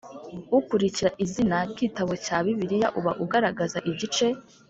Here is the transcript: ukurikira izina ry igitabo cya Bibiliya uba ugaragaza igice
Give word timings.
ukurikira 0.57 1.09
izina 1.23 1.57
ry 1.69 1.75
igitabo 1.79 2.13
cya 2.25 2.37
Bibiliya 2.45 2.87
uba 2.99 3.11
ugaragaza 3.23 3.77
igice 3.91 4.27